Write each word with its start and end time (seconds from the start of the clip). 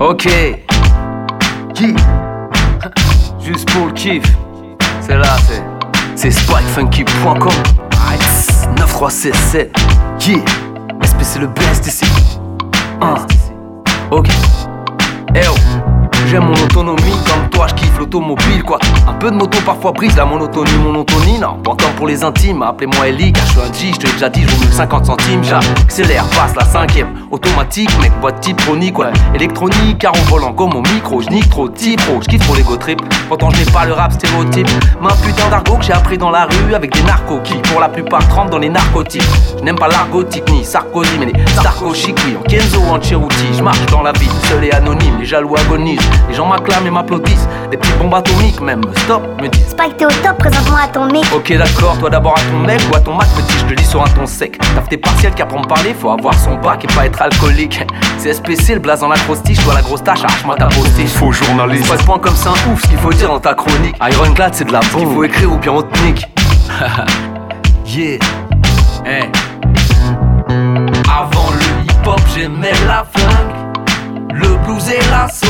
Ok. 0.00 0.28
Qui 1.74 1.94
Juste 3.40 3.70
pour 3.70 3.86
le 3.86 3.92
kiff. 3.92 4.24
C'est 5.00 5.16
là, 5.16 5.36
c'est. 5.46 5.62
C'est 6.16 6.30
spikefunky.com. 6.30 7.52
9367. 8.76 9.76
Yeah. 10.26 10.38
SP, 11.02 11.22
c'est 11.22 11.38
le 11.40 11.46
best 11.48 11.86
ici. 11.86 12.04
Uh. 13.00 13.18
Ok. 14.10 14.28
Eh 15.34 15.40
oh. 15.48 15.83
J'aime 16.26 16.44
mon 16.44 16.54
autonomie, 16.54 17.16
comme 17.26 17.48
toi 17.50 17.66
je 17.68 17.74
kiffe 17.74 17.98
l'automobile 17.98 18.62
quoi. 18.64 18.78
Un 19.06 19.12
peu 19.12 19.30
de 19.30 19.36
moto 19.36 19.58
parfois 19.64 19.92
brise 19.92 20.16
la 20.16 20.24
monotonie, 20.24 20.72
monotonie, 20.82 21.38
non. 21.38 21.58
Pas 21.62 21.76
comme 21.76 21.92
pour 21.96 22.06
les 22.06 22.24
intimes, 22.24 22.62
appelez-moi 22.62 23.08
Ellie, 23.08 23.32
car 23.32 23.44
je 23.46 23.50
suis 23.50 23.60
un 23.60 23.72
G, 23.72 23.92
je 23.92 23.98
te 23.98 24.06
l'ai 24.06 24.12
déjà 24.12 24.28
dit, 24.28 24.42
je 24.42 24.72
50 24.72 25.06
centimes, 25.06 25.44
j'accélère, 25.44 26.24
passe 26.30 26.56
la 26.56 26.64
cinquième. 26.64 27.08
Automatique, 27.30 27.90
mec, 28.00 28.12
boîte 28.20 28.40
type 28.40 28.56
chronique, 28.62 28.98
ouais. 28.98 29.12
Électronique, 29.34 29.98
car 29.98 30.12
on 30.16 30.30
volant 30.30 30.52
comme 30.52 30.74
au 30.74 30.82
micro, 30.82 31.20
je 31.20 31.28
nique 31.28 31.48
trop, 31.50 31.68
type 31.68 32.00
pro, 32.02 32.20
je 32.22 32.28
kiffe 32.28 32.44
trop 32.46 32.54
l'ego 32.54 32.76
trip. 32.76 33.00
Pourtant 33.28 33.50
je 33.50 33.58
n'ai 33.58 33.70
pas 33.70 33.84
le 33.84 33.92
rap 33.92 34.12
stéréotype. 34.12 34.68
Ma 35.00 35.10
putain 35.10 35.48
d'argot 35.50 35.76
que 35.76 35.84
j'ai 35.84 35.92
appris 35.92 36.18
dans 36.18 36.30
la 36.30 36.46
rue 36.46 36.74
avec 36.74 36.92
des 36.92 37.02
narcos 37.02 37.40
qui 37.44 37.54
pour 37.54 37.80
la 37.80 37.88
plupart 37.88 38.26
trempent 38.28 38.50
dans 38.50 38.58
les 38.58 38.70
narcotiques. 38.70 39.22
Je 39.58 39.64
n'aime 39.64 39.76
pas 39.76 39.88
l'argotique 39.88 40.48
ni 40.50 40.64
Sarkozy, 40.64 41.18
mais 41.18 41.26
les 41.26 41.46
sarco 41.62 41.92
oui, 41.92 42.36
en 42.38 42.42
Kenzo 42.42 42.80
en. 42.80 43.00
Je 43.00 43.62
marche 43.62 43.84
dans 43.86 44.02
la 44.02 44.12
vie, 44.12 44.28
seul 44.48 44.64
et 44.64 44.72
anonyme, 44.72 45.18
les 45.18 45.26
jaloux 45.26 45.54
agonisent. 45.56 46.00
Les 46.28 46.34
gens 46.34 46.46
m'acclament 46.46 46.86
et 46.86 46.90
m'applaudissent. 46.90 47.48
Des 47.70 47.76
petites 47.76 47.98
bombes 47.98 48.14
atomiques 48.14 48.60
même. 48.60 48.82
Stop, 48.96 49.22
me 49.40 49.48
disent. 49.48 49.68
Spike, 49.68 49.96
t'es 49.96 50.06
au 50.06 50.10
top, 50.22 50.38
présente-moi 50.38 50.80
à 50.84 50.88
ton 50.88 51.06
mec. 51.06 51.24
Ok, 51.34 51.52
d'accord, 51.56 51.98
toi 51.98 52.10
d'abord 52.10 52.34
à 52.36 52.50
ton 52.50 52.58
mec 52.58 52.80
ou 52.90 52.96
à 52.96 53.00
ton 53.00 53.14
Mac, 53.14 53.28
petit, 53.36 53.58
je 53.58 53.64
te 53.66 53.74
dis 53.74 53.84
sur 53.84 54.02
un 54.02 54.08
ton 54.08 54.26
sec. 54.26 54.58
T'as 54.58 54.80
tes 54.82 54.96
partiels 54.96 55.34
qu'à 55.34 55.44
me 55.44 55.66
parler, 55.66 55.94
faut 55.94 56.10
avoir 56.10 56.34
son 56.34 56.56
bac 56.56 56.84
et 56.84 56.94
pas 56.94 57.06
être 57.06 57.22
alcoolique. 57.22 57.80
C'est 58.18 58.34
SPC, 58.34 58.74
le 58.74 58.80
blaze 58.80 59.00
dans 59.00 59.08
la 59.08 59.16
crostiche, 59.16 59.58
toi 59.62 59.74
la 59.74 59.82
grosse 59.82 60.02
tâche, 60.02 60.24
arrache-moi 60.24 60.56
ta 60.56 60.66
postiche. 60.66 61.10
Faux 61.10 61.32
journaliste. 61.32 61.88
Pas 61.88 62.02
point 62.02 62.18
comme 62.18 62.36
ça, 62.36 62.50
ouf, 62.70 62.82
ce 62.82 62.88
qu'il 62.88 62.98
faut 62.98 63.12
dire 63.12 63.28
dans 63.28 63.40
ta 63.40 63.54
chronique. 63.54 63.96
Ironclad, 64.00 64.54
c'est 64.54 64.64
de 64.64 64.72
la 64.72 64.80
bombe. 64.92 65.08
Il 65.08 65.14
faut 65.14 65.24
écrire 65.24 65.52
ou 65.52 65.58
bien 65.58 65.72
on 65.72 65.82
te 65.82 65.98
nique. 66.04 66.26
yeah. 67.86 68.18
Hey. 69.04 69.30
Avant 70.48 71.50
le 71.52 71.84
hip-hop, 71.84 72.20
j'aimais 72.34 72.72
la 72.86 73.04
funk, 73.04 73.76
le 74.32 74.56
blues 74.64 74.88
et 74.90 75.10
l'assaut. 75.10 75.43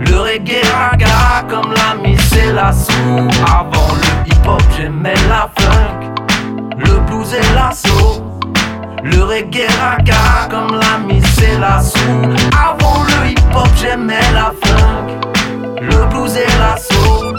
Le 0.00 0.20
reggae 0.20 0.62
raga 0.72 1.44
comme 1.48 1.72
la 1.74 1.94
miss 2.02 2.32
et 2.36 2.52
la 2.52 2.72
sou. 2.72 3.28
Avant 3.46 3.94
le 3.94 4.30
hip-hop, 4.30 4.62
j'aimais 4.76 5.14
la 5.28 5.48
funk, 5.56 6.14
le 6.78 6.98
blues 7.06 7.34
et 7.34 7.54
l'assaut. 7.54 8.24
Le 9.02 9.22
reggae 9.24 9.66
raga 9.80 10.48
comme 10.50 10.78
la 10.78 10.98
miss 11.06 11.38
et 11.42 11.58
la 11.58 11.80
sou. 11.80 11.98
Avant 12.56 13.02
le 13.04 13.30
hip-hop, 13.30 13.68
j'aimais 13.76 14.32
la 14.34 14.52
funk, 14.62 15.06
le 15.80 16.06
blues 16.06 16.36
et 16.36 16.58
l'assaut. 16.58 17.34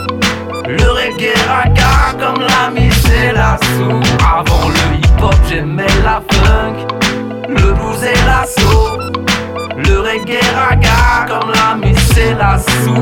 Le 0.65 0.89
reggae 0.91 1.33
raga 1.47 2.13
comme 2.19 2.41
la 2.41 2.69
miss 2.69 3.05
et 3.05 3.31
la 3.33 3.57
sou. 3.57 3.99
Avant 4.23 4.69
le 4.69 4.97
hip-hop, 4.97 5.35
j'aimais 5.49 5.95
la 6.03 6.21
funk, 6.29 6.87
le 7.49 7.73
blues 7.73 8.03
et 8.03 8.25
l'assaut. 8.25 8.97
Le 9.77 9.99
reggae 9.99 10.39
raga 10.55 11.25
comme 11.27 11.51
la 11.51 11.75
miss 11.75 12.00
et 12.22 12.33
la 12.33 12.58
sou. 12.58 12.95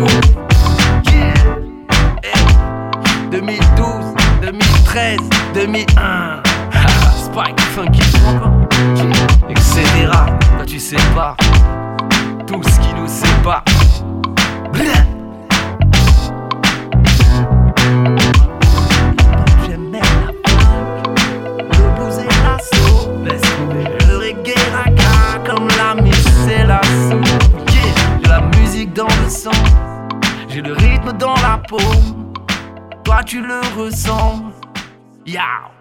2012, 3.31 4.16
2013, 4.42 5.17
2001. 5.53 6.44
Spike, 7.26 7.59
funky, 7.76 8.02
etc. 9.50 10.09
Toi 10.58 10.66
tu 10.66 10.80
sais 10.80 10.95
pas 11.16 11.36
tout 12.48 12.61
ce 12.64 12.80
qui 12.80 12.94
nous 12.95 13.08
sépare. 13.08 13.64
Dans 31.14 31.36
la 31.36 31.61
peau, 31.67 31.77
toi 33.03 33.23
tu 33.23 33.42
le 33.42 33.61
ressens. 33.77 34.43
Yeah. 35.25 35.79